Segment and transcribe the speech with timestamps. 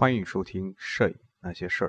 [0.00, 1.88] 欢迎收听《摄影那些事儿》。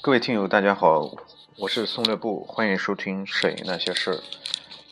[0.00, 1.08] 各位听友，大家好，
[1.56, 4.16] 我是宋略部，欢迎收听《摄影那些事儿》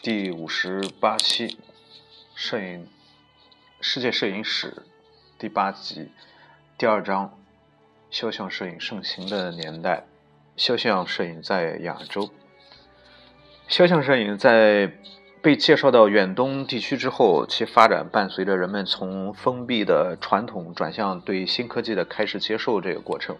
[0.01, 1.59] 第五十八期，
[2.37, 2.87] 摄影
[3.81, 4.85] 世界摄影史
[5.37, 6.13] 第八集
[6.79, 7.37] 第二章：
[8.13, 10.07] 肖像摄影盛行的年代。
[10.57, 12.31] 肖像摄影在亚洲，
[13.71, 14.91] 肖像摄影在
[15.41, 23.37] 被介绍到远东地区之后，其发展伴随着人们从封闭的传统转向对新科技的开始接受这个过程。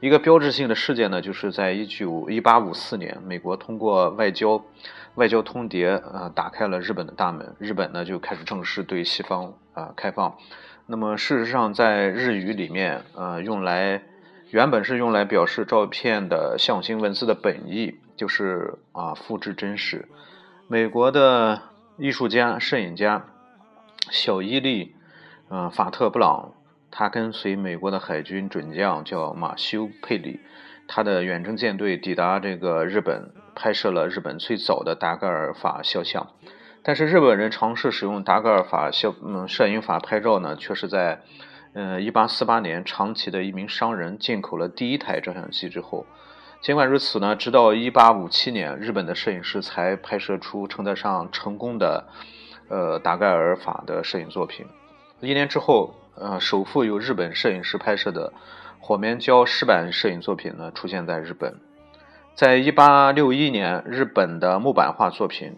[0.00, 4.62] 一个标志性的事件呢，就是在一九一八五四年，美国通过外交
[5.14, 10.36] 外交通牒，呃，打开了日本的大门，日本呢就开始正式对西方啊开放。
[10.86, 14.02] 那么事实上，在日语里面，呃，用来
[14.50, 20.06] 原本是用来表示照片的象形文字的本意，就是啊复制真实。
[20.68, 21.62] 美国的
[21.96, 23.24] 艺术家、摄影家
[24.10, 24.94] 小伊利，
[25.48, 26.52] 嗯，法特·布朗。
[26.90, 30.40] 他跟随美国的海军准将叫马修·佩里，
[30.86, 36.26] 他的远征舰队抵达这个日本，拍摄了日本最早的达盖尔法肖像。
[36.82, 41.22] 但是日本人尝试使用达盖尔法肖嗯摄影法拍照呢，却是在
[41.72, 46.04] 嗯1848年，长崎的一名商人进口了第一台照相机之后。
[46.60, 52.08] 尽管如此呢，直到1857年，日本的摄影师才拍摄出称得上成功的
[52.68, 54.66] 呃达盖尔法的摄影作品。
[55.20, 55.94] 一年之后。
[56.16, 58.34] 呃，首幅由日本摄影师拍摄的
[58.78, 61.58] 火棉胶湿版摄影作品呢，出现在日本。
[62.34, 65.56] 在一八六一年，日本的木板画作品，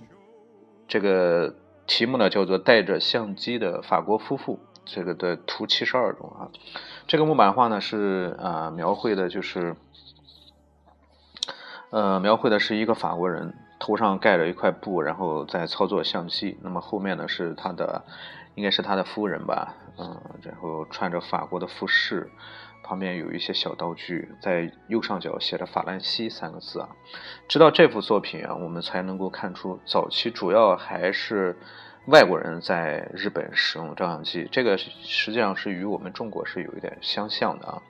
[0.87, 1.57] 这个
[1.89, 6.47] 题目呢叫做《带着相机的法国夫妇》，这个的图七十二中啊。
[7.09, 9.75] 这个木板画呢是啊，描绘的就是，
[11.93, 16.59] 呃，描绘的是一个法国人头上盖着一块布，然后在操作相机。
[16.63, 18.05] 那么后面呢是他的。
[18.55, 22.31] 应该是他的夫人吧，嗯，然后穿着法国的服饰，
[22.85, 26.91] 旁边有一些小道具，在右上角写着“法兰西”三个字啊。
[27.49, 31.57] 直到这幅作品啊，我们才能够看出，早期主要还是
[32.09, 37.81] 外国人在日本使用照相机，这个实际上是与我们中国是有一点相像的啊。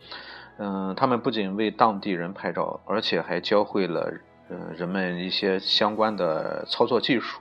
[0.59, 4.13] 嗯，他们不仅为当地人拍照，而且还教会了
[4.49, 7.41] 嗯人们一些相关的操作技术。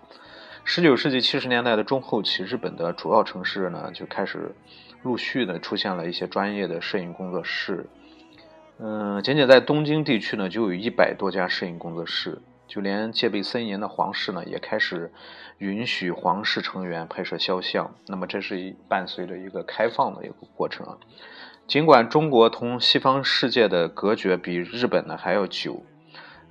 [0.64, 4.56] 十九世纪七十年代的中后期，日本的主要城市呢就开始
[5.04, 7.88] 陆续的出现了一些专业的摄影工作室。
[8.80, 12.42] 嗯，仅仅在东京地区呢，就有一百多家摄影工作室。
[12.68, 15.12] 就连戒备森严的皇室呢，也开始
[15.58, 17.94] 允许皇室成员拍摄肖像。
[18.08, 20.98] 那么，这是一伴随着一个开放的一个过程啊。
[21.72, 25.82] 尽管中国同西方世界的隔绝比日本呢还要久。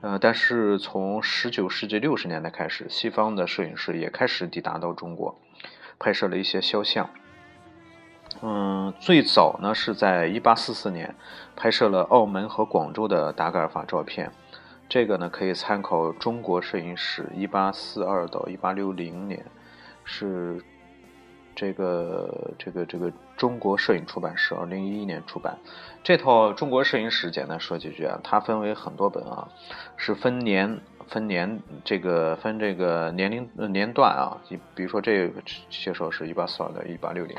[0.00, 5.38] 呃，但是从十九世纪六十年代开始，西方的摄影师也开始抵达到中国，
[5.98, 7.10] 拍摄了一些肖像。
[8.40, 11.14] 嗯，最早呢是在一八四四年
[11.54, 14.32] 拍摄了澳门和广州的达盖尔法照片，
[14.88, 19.44] 这个呢可以参考《中国摄影史》一八四二到一八六零年，
[20.02, 20.64] 是。
[21.52, 25.56] 这个这个这个中国摄影出版社二零一一年出版
[26.04, 29.48] 这套中国摄影史，简单说几句啊，它分为很多本啊，
[29.96, 30.78] 是分年
[31.08, 35.40] 分年这个分这个年龄年段啊，你比如说这个
[35.70, 37.34] 介绍是一八四二到一八六零，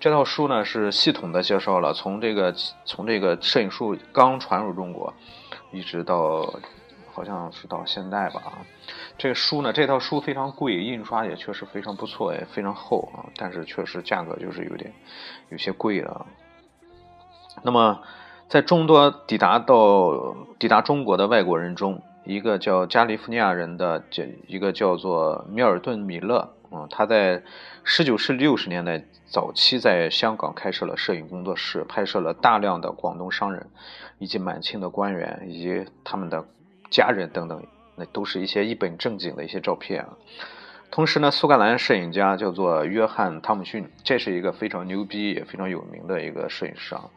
[0.00, 2.52] 这套书呢是系统的介绍了从这个
[2.84, 5.14] 从这个摄影术刚传入中国，
[5.70, 6.52] 一直到。
[7.14, 8.42] 好像是到现在吧，
[9.16, 14.92] 这个书呢，这套书非常贵，印刷也确实非常不错，也非常厚啊，但是确实价格就是有点
[15.50, 16.26] 有些贵了。
[17.62, 18.02] 那么，
[18.48, 27.44] 在众多抵达到抵达中国的外国人中，一个叫加利福尼亚人的，这一个叫做米尔顿·米勒，嗯，他在
[27.84, 33.68] 十九世纪六十年代早期在香港开设了摄影工作室，拍摄了大量的广东商人
[34.18, 36.44] 以及满清的官员以及他们的。
[36.94, 37.60] 家人等等，
[37.96, 40.10] 那都是一些一本正经的一些照片啊。
[40.92, 47.10] 同时呢，苏格兰摄影家叫做约翰·汤姆逊，这是一个非常牛逼也非常有名的一个摄影师啊。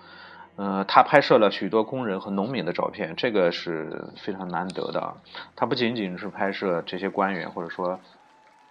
[0.55, 5.13] 嗯，他拍摄了许多工人和农民的照片，这个是非常难得的啊。
[5.55, 7.99] 他不仅仅是拍摄这些官员，或者说。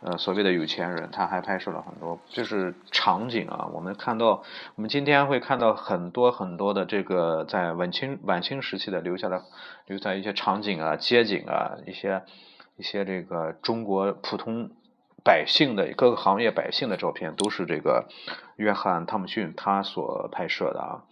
[0.00, 3.69] 呃，所谓的有钱人，他还拍摄了很多，就是场景啊。
[3.72, 4.43] 我们看到，
[4.75, 9.43] 我们今天会看到很多很多的这个在晚清晚清时期的留下的
[9.87, 12.22] 留下一些场景啊、街景啊，一些
[12.76, 14.70] 一些这个中国普通
[15.25, 18.06] 百姓的各个行业百姓的照片，都是这个
[18.56, 21.02] 约翰·汤姆逊他所拍摄的啊。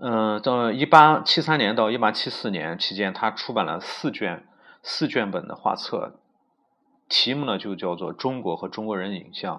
[0.00, 4.44] 嗯，到一八七三年到一八七四年期间，他出版了四卷。
[4.82, 6.14] 四卷本的画册，
[7.10, 9.56] 题目呢就叫做《中国和中国人影像》。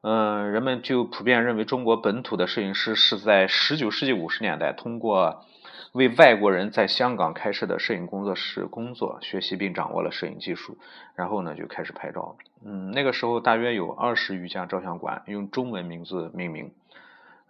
[0.00, 5.44] 嗯，人们就普遍认为中国本土的摄影师是在十九世纪五十年代通过
[5.92, 10.78] 为外国人在香港开设的摄影工作室工作，学习并掌握了摄影技术，
[11.16, 12.36] 然后呢就开始拍照。
[12.64, 16.72] 嗯，那个时候大约有二十余家照相馆用中文名字命名。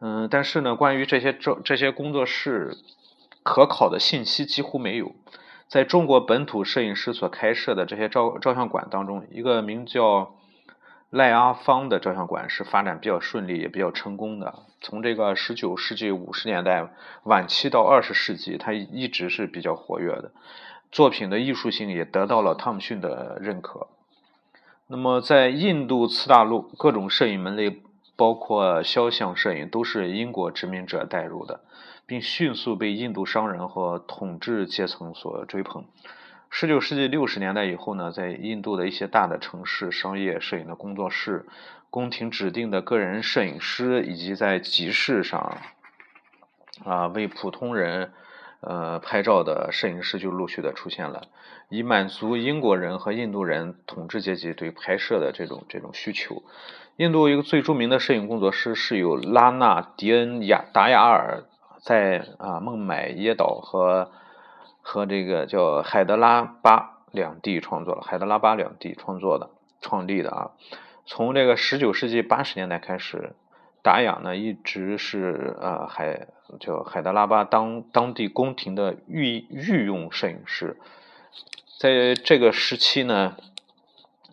[0.01, 2.79] 嗯，但是呢，关于这些照这些工作室
[3.45, 5.13] 可考的信息几乎没有。
[5.71, 10.35] 在中国本土摄影师所开设的这些照照相馆当中，一个名叫。
[11.13, 14.61] 赖阿芳的照相馆是发展比较顺利，也比较成功的。
[14.81, 16.89] 从这个十九世纪五十年代
[17.25, 20.31] 晚期到二十世纪，它一直是比较活跃的，
[20.93, 23.89] 作品的艺术性也得到了汤姆逊的认可。
[24.87, 27.83] 那么，在印度次大陆，各种摄影门类，
[28.15, 31.59] 包括肖像摄影，都是英国殖民者带入的，
[32.11, 35.85] 并迅速被印度商人和统治阶层所追捧。
[36.51, 41.47] 十九世纪六十年代以后呢，在印度的一些大的城市，商业摄影的工作室、
[41.89, 45.59] 宫廷指定的个人摄影师，以及在集市上，
[46.85, 48.11] 啊，为普通人
[48.61, 51.29] 呃拍照的摄影师就陆续的出现了，
[51.69, 56.43] 以满足英国人和印度人统治阶级对拍摄的这种这种需求。
[56.97, 61.45] 印度一个最著名的摄影工作室是由拉纳迪恩亚达亚尔
[61.81, 64.11] 在啊孟买耶岛和。
[64.83, 69.51] 和这个叫海德拉巴两地创作了，海德拉巴两地创作的、
[69.83, 70.51] 创立的啊。
[71.05, 73.35] 从这个十九世纪八十年代开始，
[73.83, 76.29] 达雅呢一直是呃海
[76.59, 80.79] 叫海德拉巴当当地宫廷的御御用摄影师。
[81.79, 83.37] 在这个时期呢，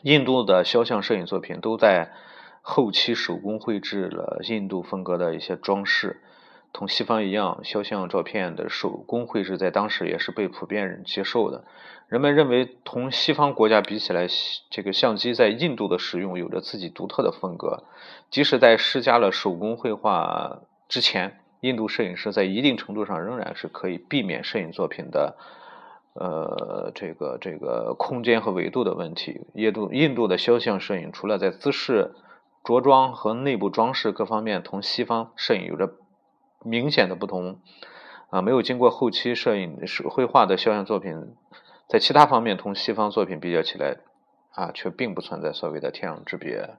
[0.01, 2.13] 印度的肖像摄影作品都在
[2.61, 6.21] 后期手工绘制了印度风格的一些装饰。
[6.77, 11.63] 同西方一样，肖像照片的手工绘制在当时也是被普遍接受的。
[12.07, 14.27] 人们认为，同西方国家比起来，
[14.69, 17.85] 这个相机在印度的使用有着自己独特的风格。
[18.29, 25.35] 即使在施加了手工绘画之前，印度摄影师在一定程度上仍然是可以避免摄影作品的，
[26.13, 29.41] 呃，这个这个空间和维度的问题。
[29.55, 32.13] 印度印度的肖像摄影除了在姿势、
[32.63, 35.95] 着装和内部装饰各方面同西方摄影有着。
[36.63, 37.59] 明显的不同
[38.29, 41.35] 啊，没有经过后期摄影是绘画的肖像作品，
[41.87, 43.97] 在其他方面同西方作品比较起来
[44.51, 46.75] 啊，却并不存在所谓的天壤之别。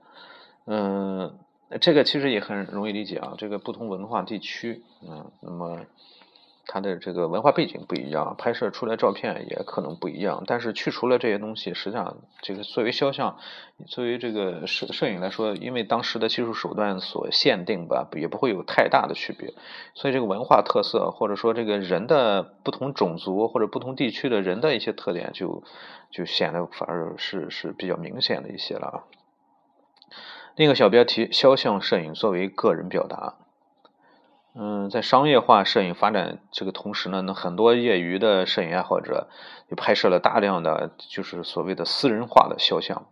[0.66, 1.38] 嗯，
[1.80, 5.80] 这个其实也很容易理解啊，这个不同文化地区，嗯，那么。
[6.70, 10.44] 它的这个文化背景不一样，拍摄出来照片也可能不一样。
[10.46, 13.38] 但是去除了这些东西，实际上这个作为肖像，
[13.86, 19.54] 作为这个摄摄影来说，因为当时的技术手段所限定吧，也不会有太大的区别。
[19.94, 25.62] 所以这个文化特色，或者说这个人的不同种族或者不同地区的人的一些特点，就
[26.10, 28.96] 就显得反而是是比较明显的一些了啊。
[30.54, 33.47] 另一个小标题：肖像摄影作为个人表达。
[34.54, 39.28] 嗯，在商业化摄影发展这个同时呢，那很多业余的摄影爱好者
[39.68, 43.06] 也拍摄了大量的就是所谓的私人化的肖像。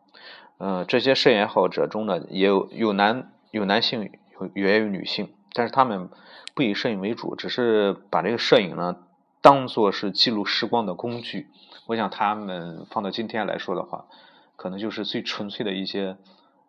[0.59, 4.11] 嗯，这些摄影爱好者中呢，也有有男有男性，
[4.41, 6.09] 有也有女性，但是他们
[6.55, 8.97] 不以摄影为主，只是把这个摄影呢
[9.41, 11.49] 当做是记录时光的工具。
[11.87, 14.07] 我想他们放到今天来说的话，
[14.57, 16.17] 可能就是最纯粹的一些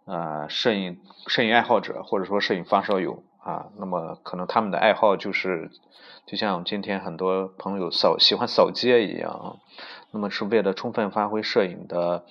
[0.06, 3.24] 呃摄影摄影爱好者，或者说摄影发烧友。
[3.48, 5.72] 啊，那么可能他们的爱好就是，
[6.26, 9.60] 就像今天很多朋友扫喜欢扫街一样，
[10.12, 12.26] 那么是为了充分发挥摄影的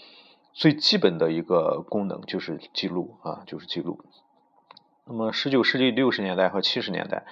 [0.52, 4.00] 最基本的一个功能，就是记录啊，就是记录。
[5.06, 7.24] 那么十九世纪六十年代和七十年代，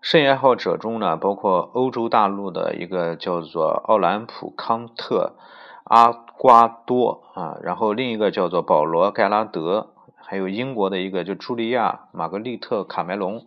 [0.00, 5.36] 摄影爱好者中呢，包括欧洲大陆的一个叫做奥兰普康特
[5.84, 9.90] 阿瓜多啊，然后另一个叫做保罗盖拉德。
[10.30, 13.44] 还有英国的一个，就茱莉亚·玛格丽特·卡梅隆，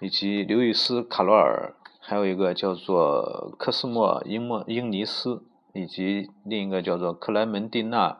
[0.00, 5.44] 以及刘易斯·卡罗尔，还有一个叫做科斯莫·英莫英尼斯，
[5.74, 8.10] 以及另一个叫做克莱门蒂娜·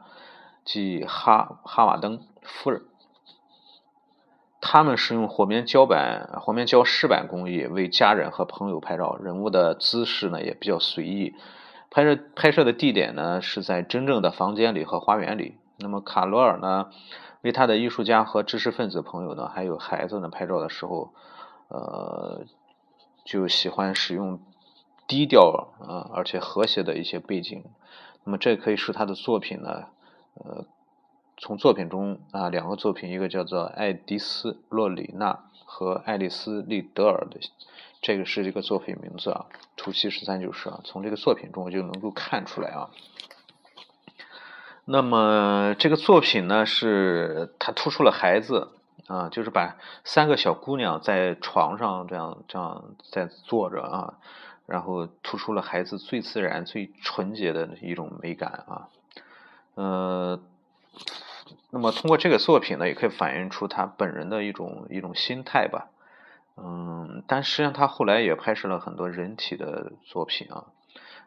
[0.65, 2.83] 及哈哈瓦登夫人。
[4.61, 11.35] 他们是用火棉胶板、火棉胶饰板工艺为家人和朋友拍照，人物的姿势呢也比较随意。
[11.91, 15.57] 拍摄拍摄的地点呢是在真正的房间里和花园里。
[15.81, 16.91] 那么卡罗尔呢？
[17.43, 21.13] 为他的艺术家和知识分子朋友呢，还有孩子呢拍照的时候，
[21.69, 22.45] 呃，
[23.25, 24.41] 就喜欢使用
[25.07, 27.65] 低调啊而且和谐的一些背景。
[28.25, 29.87] 那么这可以使他的作品呢，
[30.35, 30.67] 呃，
[31.37, 35.33] 从作品中啊两个作品，一个叫做《爱迪斯·洛里娜》
[35.65, 37.39] 和《爱丽丝·利德尔》的，
[38.03, 39.47] 这个是这个作品名字啊。
[39.77, 42.91] 图七十三就是啊，从这个作品中就能够看出来啊。
[44.91, 48.71] 那么这个作品呢，是他突出了孩子
[49.07, 54.15] 啊，就是把三个小姑娘在床上这样这样在坐着啊，
[54.65, 58.89] 然后突出了孩子最自然、最纯洁的一种美感啊，
[59.75, 60.41] 呃，
[61.69, 65.89] 那么通过这个作品呢，也可以反映出他本人的一种一种心态吧，
[66.57, 70.65] 嗯，但实际上他后来也拍摄了很多人体的作品啊，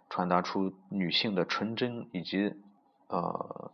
[0.09, 2.55] 传达出女性的纯真以及。
[3.11, 3.71] 呃，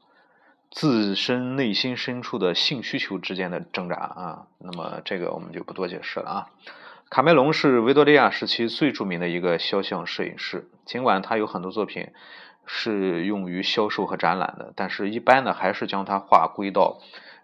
[0.72, 6.50] 自身内心深处的性需求之间的挣扎啊，那么这个我们就不多解释了啊。
[7.10, 12.10] 卡梅隆是维多利亚时期最著名的一个肖像摄影师，尽管他有很多作品
[12.66, 17.00] 是用于销售和展览的，但是一般呢还是将他划归到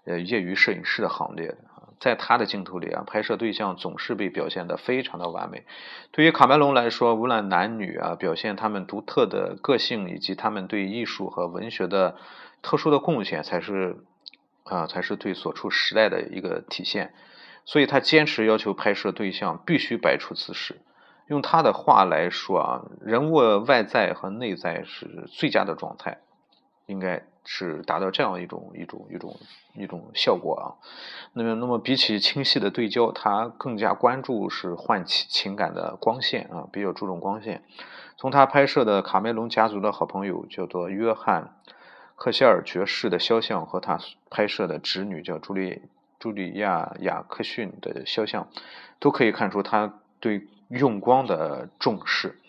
[0.05, 1.57] 呃业余摄影师的行列的。
[2.03, 5.63] 在他的镜头里啊，拍摄对象总是被表现得非常的完美。
[6.11, 12.17] 对于卡梅隆来说，无论男女啊，表现他们独特的个性以及他们对艺术和文学的
[12.61, 13.95] 特殊的贡献，才是
[14.65, 17.13] 啊，才是对所处时代的一个体现。
[17.63, 20.81] 所以他坚持要求拍摄对象必须摆出姿势。
[21.27, 26.17] 用他的话来说啊，人物外在和内在是最佳的状态，
[26.85, 27.23] 应该。
[27.45, 29.37] 是达到这样一种一种一种
[29.75, 30.65] 一种效果啊。
[31.33, 37.63] 那么，那么比起清晰的对焦，他更加关注是唤起情感的光线啊，比较注重光线。
[38.17, 41.55] 从他拍摄的卡梅隆家族的好朋友叫做约翰
[42.15, 45.81] 克歇尔爵士的肖像和他拍摄的侄女叫朱莉
[46.19, 48.47] 朱莉亚雅克逊的肖像，
[48.99, 52.39] 都可以看出他对用光的重视。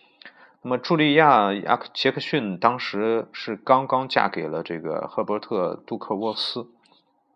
[0.66, 6.66] 那么，茱莉亚·亚克杰克逊当时是刚刚嫁给了这个赫伯特·杜克沃斯，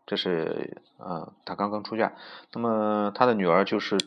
[0.07, 2.15] 这是呃，她刚刚出嫁。
[2.55, 3.99] 那么，她的女儿就是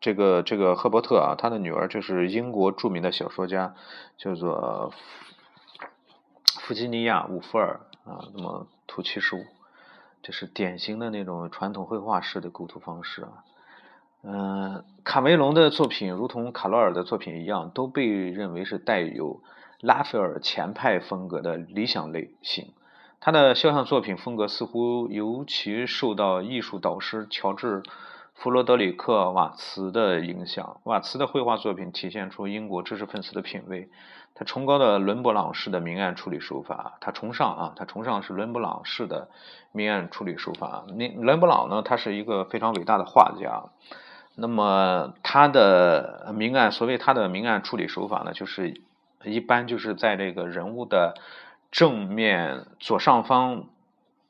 [0.00, 3.74] 这个这个赫伯特啊，他的女儿就是英国著名的小说家，
[4.16, 4.92] 叫做
[6.60, 8.30] 弗吉尼亚·伍夫尔啊。
[8.32, 9.44] 那么，图七十五，
[10.22, 13.42] 这是典型的那种传统绘画式的构图方式啊。
[14.28, 19.40] 嗯，卡梅隆的作品如同卡罗尔的作品一样，都被认为是带有
[19.80, 22.72] 拉斐尔前派风格的理想类型。
[23.20, 27.82] 他的肖像作品风格似乎尤其受到艺术导师乔治·
[28.34, 30.80] 弗罗德里克·瓦茨的影响。
[30.82, 33.88] 瓦茨的绘画作品体现出英国知识分子的品味。
[34.34, 39.28] 他崇高的伦勃朗式的明暗处理手法，他崇尚啊，他崇尚是伦勃朗式的
[39.70, 40.84] 明暗处理手法。
[40.88, 43.70] 那伦勃朗呢，他是一个非常伟大的画家。
[44.36, 48.80] 那么它的明暗，所谓它的明暗处理手法呢，就是
[49.24, 51.14] 一般就是在这个人物的
[51.70, 53.64] 正面左上方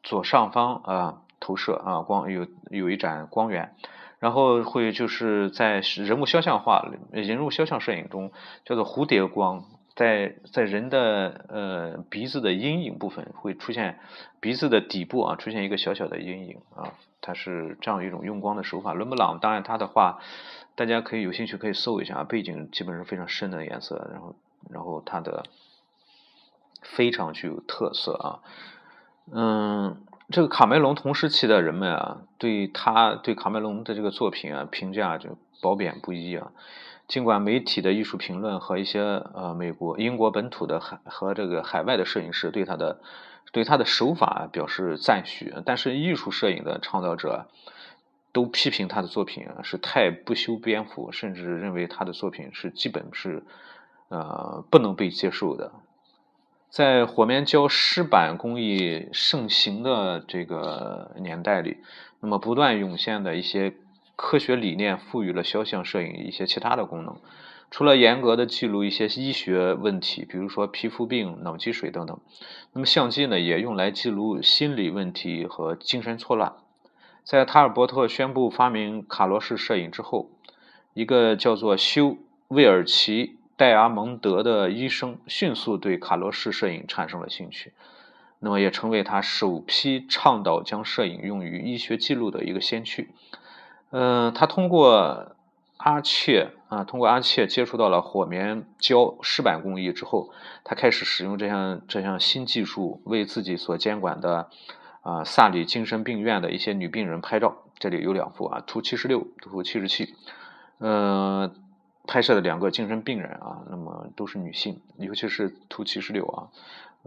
[0.02, 3.74] 左上方啊投射啊光有有一盏光源，
[4.20, 8.30] 然后会就是在人物肖像画人物肖像摄影中
[8.64, 9.64] 叫做蝴蝶光。
[9.96, 13.98] 在在人的呃鼻子的阴影部分会出现
[14.40, 18.92] 鼻子的底部啊出现一个小小的阴影啊，它是这样一种用光的手法。
[18.92, 20.20] 伦勃朗当然他的画，
[20.74, 24.36] 大家可以有兴趣可以搜一下，背景基本上非常深的颜色，然后
[24.68, 25.44] 然后他的
[26.82, 28.40] 非常具有特色啊。
[29.32, 36.52] 嗯，这个卡梅隆同时期的人们啊，对他对卡梅隆的这个作品啊评价就褒贬不一啊。
[37.08, 43.00] 尽管媒体的艺术评论和一些呃美国、英国本土的海和这个海外的摄影师对他的
[43.52, 47.46] 对他的手法表示赞许，但是艺术摄影的倡导者
[48.32, 53.44] 都批评他的作品是太不修边幅，甚至认为他的作品是基本是
[54.08, 55.70] 呃不能被接受的。
[56.68, 61.78] 在火棉胶湿版工艺盛行的这个年代里，
[62.20, 63.74] 那么不断涌现的一些。
[64.16, 67.16] 科学理念赋予了肖像摄影一些其他的功能，
[67.70, 72.18] 除了严格的记录一些医学问题，比如说皮肤病、脑积水等等，
[72.72, 76.54] 那么相机呢也用来记录心理问题和精神错乱。
[77.22, 80.30] 在塔尔伯特宣布发明卡罗式摄影之后，
[80.94, 82.10] 一个叫做休·
[82.48, 87.72] 威尔奇·戴阿蒙德的医生迅速对卡罗式摄影产生了兴趣，
[88.38, 93.10] 那么也成为他首批倡导将摄影用于医学记录的一个先驱。
[93.90, 95.36] 嗯，他通过
[95.76, 100.30] 阿切啊，通过阿切接触到了火棉胶湿版工艺之后，
[100.64, 104.48] 他开始使用这项这项新技术，为自己所监管的
[105.02, 107.58] 啊萨里精神病院的一些女病人拍照。
[107.78, 110.14] 这里有两幅啊，图七十六，图七十七，
[110.78, 111.54] 嗯，
[112.06, 116.48] 拍摄的两个精神病人啊，那么都是女性，尤其是图七十六啊，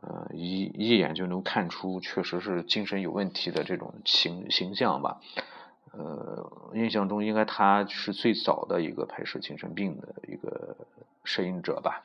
[0.02, 5.20] 呃，一一眼就能看出确实是精神有问题的这种形形象吧。
[5.92, 10.76] 呃，印象中应该他是最早的一个拍摄精神病的一个
[11.24, 12.04] 摄影者吧，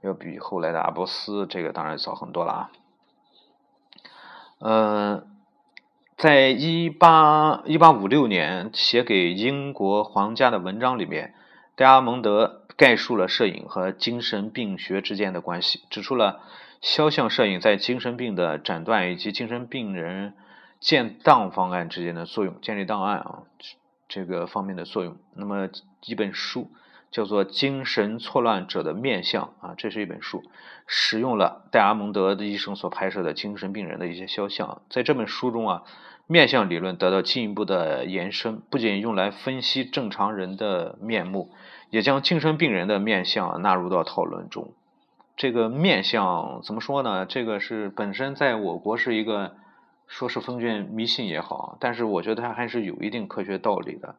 [0.00, 2.70] 要比后来的阿波斯这个当然早很多了啊。
[4.58, 5.26] 呃，
[6.16, 11.34] 在一八一八五六年写给英国皇家的文章里面，
[11.74, 16.40] 戴阿蒙德概述了摄影和精神病学之间的关系，指出了
[16.80, 20.34] 肖像摄影在精神病的诊断以及精神病人
[20.84, 23.42] 建档方案之间的作用，建立档案啊
[24.06, 25.16] 这个方面的作用。
[25.34, 25.70] 那么
[26.04, 26.70] 一本书。
[27.10, 30.42] 叫做《精神错乱者的面相》啊，这是一本书，
[30.88, 34.82] 使用了戴阿蒙德的医生所拍摄的精神病人的一些肖像。
[34.90, 35.84] 在这本书中啊，
[36.26, 41.52] 面相理论得到进一步的延伸，不仅用来分析正常人的面目，
[41.88, 44.72] 也将精神病人的面相纳入到讨论中。
[45.36, 47.26] 这个面相怎么说呢？
[47.26, 49.54] 这个是本身在我国是一个
[50.06, 54.16] 说是封建迷信也好，但是我觉得它还是有一定科学道理的。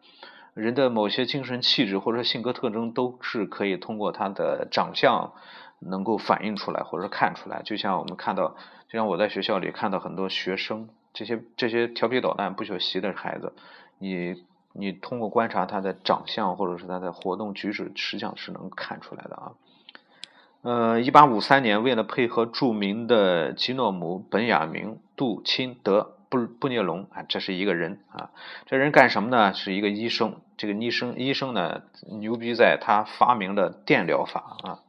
[0.53, 5.33] 人的某些精神气质或者性格特征都是可以通过他的长相
[5.79, 7.61] 能够反映出来或者看出来。
[7.63, 8.55] 就像我们看到，
[8.87, 13.51] 就像我在学校里看到很多学生，这些这些调皮捣蛋、不学习的孩子，
[13.99, 19.51] 你你通过观察他的长相或者是他的活动举止，实际上是能看出来的啊。
[20.65, 26.13] 呃，一八五三年，为了配合著名的基诺姆、本雅明、杜钦德。
[26.27, 28.31] 布布涅龙啊，这是一个人啊，
[28.65, 29.53] 这人干什么呢？
[29.53, 30.37] 是一个医生。
[30.57, 31.83] 这个医生医生呢，
[32.19, 34.79] 牛逼在他发明了电疗法啊。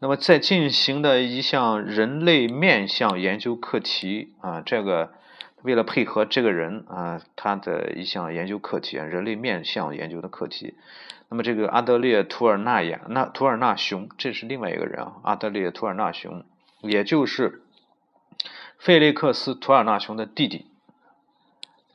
[0.00, 5.12] 那么在进行的一项人类面相研究课题啊，这个
[5.64, 10.74] 为了配合这个人啊，他的一项研究课题啊，人类面相研究的课题。
[11.30, 16.44] 那么这个阿德烈图尔纳亚那图尔纳雄，这是另外一个人啊，阿德烈图尔纳雄，
[16.82, 17.62] 也就是
[18.78, 20.66] 费利克斯图尔纳雄的弟弟。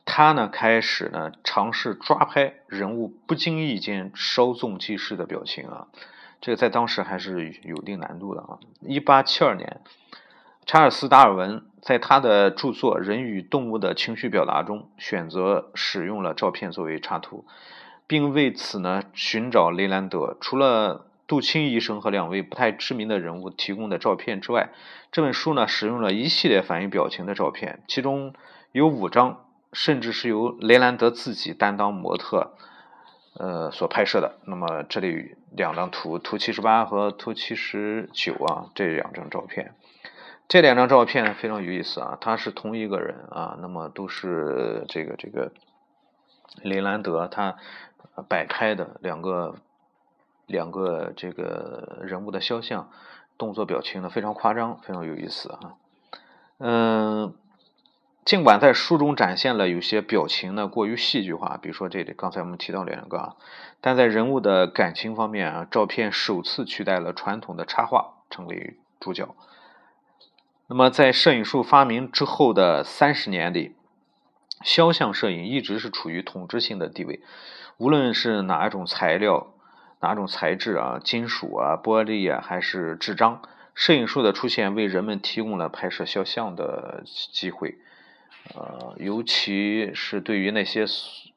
[0.04, 5.86] 他呢开始呢尝试抓拍人物不经意间稍纵即逝的表情啊，
[6.40, 8.58] 这个在当时还是有一定难度的啊。
[8.80, 9.80] 一八七二年，
[10.66, 17.44] 查尔斯·达尔文在他的著作《人与动物的情绪表达》中选择使用了照片作为插图，
[18.06, 20.36] 并为此呢寻找雷兰德。
[20.40, 24.70] 除了杜钦医生和两位不太知名的人物提供的照片之外，
[25.10, 28.34] 这本书呢使用了一系列反映表情的照片，其中
[28.72, 29.44] 有五张。
[29.72, 32.54] 甚至是由雷兰德自己担当模特，
[33.34, 34.40] 呃，所拍摄的。
[34.44, 39.76] 那么这里两张图，图七十八和图七十九啊，这两张照片，
[40.50, 42.18] 这两张照片非常有意思啊。
[42.20, 45.52] 他是同一个人啊，那么都是这个这个
[46.60, 47.56] 雷兰德他
[48.28, 49.54] 摆拍的两个
[50.46, 52.90] 两个这个人物的肖像，
[53.38, 55.60] 动作表情呢非常夸张，非常有意思啊。
[56.58, 57.34] 嗯。
[58.22, 63.36] 尽管在书中展现了有些表情呢过于戏剧化，比如说这里刚才我们提到两个，啊，
[63.80, 69.34] 但在人物的感情方面啊，照片首次取代了传统的插画，成为主角。
[70.72, 73.74] 那么在摄影术发明之后的三十年里，
[74.62, 77.18] 肖像摄影一直是处于统治性的地位，
[77.76, 79.52] 无论是哪一种材料、
[79.98, 83.42] 哪种材质啊，金属啊、玻璃啊，还是纸张，
[83.74, 87.02] 摄影术的出现为人们提供了拍摄肖像的
[87.32, 87.76] 机会。
[88.54, 90.86] 呃，尤其是对于那些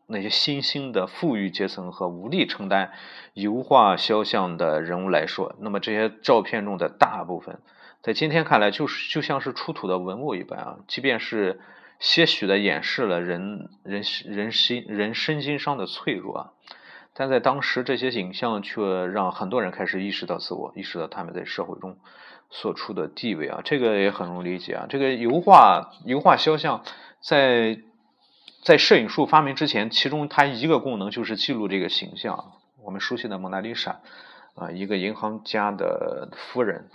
[0.05, 2.91] 那些新兴的富裕阶层和无力承担
[3.33, 7.59] 油画肖像的人物来说，那么这些照片中的大部分，
[8.03, 10.77] 在今天看来就是就像是出土的文物一般啊。
[10.87, 11.59] 即便是
[11.99, 16.51] 些许的掩饰了人人人心人身心上的脆弱啊，
[17.15, 21.97] 但在当时这些影像却让很多人开始意识到自我，意识到他们在社会中。
[22.55, 24.85] 所处的地位啊，这个也很容易理解啊。
[24.87, 26.83] 这个油画、油画肖像，
[27.19, 27.79] 在
[28.61, 32.51] 在摄影术发明之前，其中它一个功能就是记录这个形象。
[32.83, 34.01] 我们熟悉的蒙娜丽莎
[34.53, 36.89] 啊，一个银行家的夫人，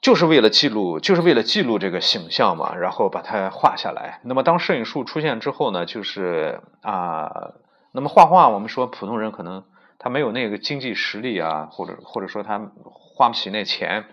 [0.00, 4.20] 就是为了记录，就是为了记录这个形象嘛，然后把它画下来。
[4.24, 7.54] 那么当摄影术出现之后呢，就是啊，
[7.92, 9.64] 那么画画，我们说普通人可能
[9.98, 14.06] 他没有那个经济实力啊，或者或者说他花不起那钱。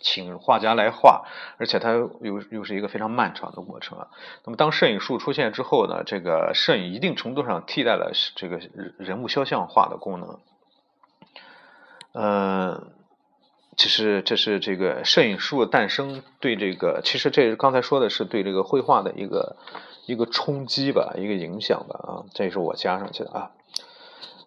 [0.00, 1.24] 请画家来画，
[1.56, 4.08] 而且它又又是一个非常漫长的过程啊。
[4.44, 8.60] 那么当摄影术出现之后呢，这个摄影一定程度上替代了这个
[8.98, 10.40] 人物肖像画的功能。
[12.12, 12.92] 嗯，
[13.76, 19.56] 其实这是这个摄影术的诞生对这个，其实这刚才说的是对这个绘画的一个
[20.06, 23.50] 一个冲击吧，一个影响吧啊，这也是我加上去的啊。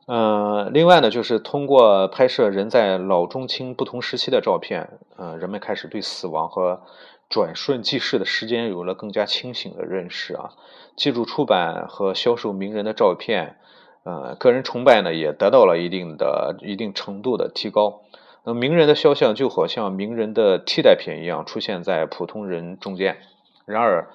[0.05, 6.81] 呃，另外呢，就是通过拍摄人在老中青不同时期的照片，呃，人们开始对死亡和
[7.29, 10.51] 转瞬即逝的时间有了更加清醒的认识啊。
[10.95, 13.57] 记住出版和销售名人的照片，
[14.03, 18.01] 呃，个人崇拜呢也得到了一定的一定程度的提高。
[18.47, 23.17] 那名人的肖像就好像名人的替代品一样，出现在普通人中间。
[23.65, 24.07] 然而，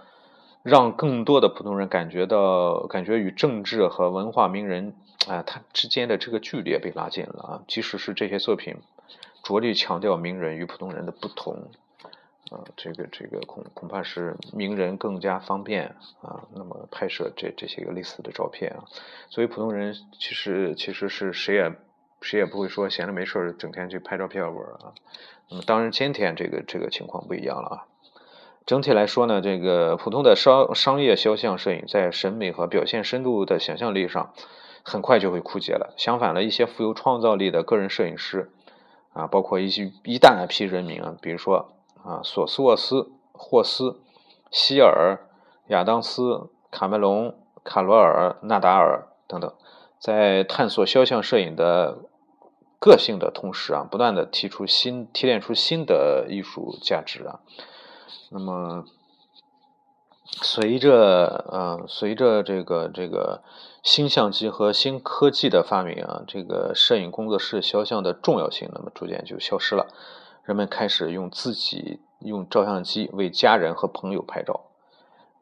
[0.63, 4.95] 让更多的普通人感觉到，感觉与政治和文化名人
[5.29, 7.63] 啊，他之间的这个距离被拉近了啊。
[7.69, 8.77] 即使是这些作品
[9.43, 11.69] 着力强调名人与普通人的不同，
[12.51, 18.85] 啊，这个这个恐恐怕是名人更加方便啊，那么拍摄这这些个类似的照片啊，
[19.29, 21.71] 所以普通人其实其实是谁也
[22.23, 24.95] 谁也不会说闲着没事整天去拍照片玩啊。
[25.51, 27.85] 那么当然今天这个这个情况不一样了啊。
[28.65, 34.33] 整体来说呢，这个普通的商商业肖像摄影在审美和表现深度的想象力上，
[34.85, 35.93] 很快就会枯竭了。
[35.97, 38.53] 相反了，一些富有创造力的个人摄影师，
[39.13, 41.73] 啊，包括一些一大批人名啊，比如说
[42.05, 44.01] 啊，索斯沃斯、霍斯、
[44.53, 45.19] 希尔、
[45.67, 49.53] 亚当斯、卡梅隆、卡罗尔、纳达尔等等，
[49.99, 51.99] 在探索肖像摄影的
[52.83, 57.39] 个性的同时啊，不断的提出新提炼出新的艺术价值啊。
[58.33, 58.85] 那么，
[60.43, 63.45] 随着呃，随着这个这个
[63.85, 69.87] 新相机和新科技的发明啊，这个摄影工作室肖像的重要性，那么逐渐就消失了。
[70.43, 74.63] 人们开始用自己用照相机为家人和朋友拍照。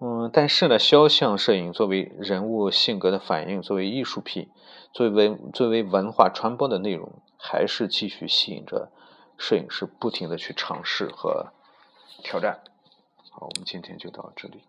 [0.02, 4.50] 嗯，但是呢，肖像摄影作为人物性格的反映，作为艺术品，
[4.92, 8.92] 作为作为文化传播的内容，还是继续吸引着
[9.38, 11.52] 摄影师不停的去尝试和
[12.22, 12.60] 挑战。
[13.30, 14.62] 好，我们今天就到这里。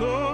[0.00, 0.29] corazón.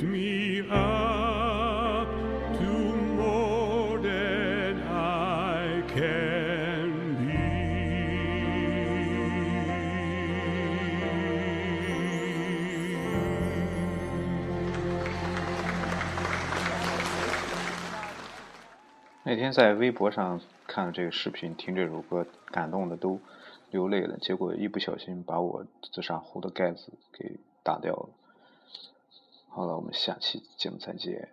[0.00, 2.08] Me up
[2.56, 2.64] to
[3.16, 7.32] more than I can be.
[19.24, 23.20] 那天在微博上看了这个视频，听这首歌感动的都
[23.70, 28.08] 流泪了，结果一不小心把我自杀壶的盖子给打掉了。
[29.54, 31.28] 好了，我们下期节目再见。